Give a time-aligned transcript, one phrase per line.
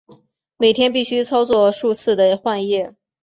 [0.57, 2.95] 每天必须操作数次的换液。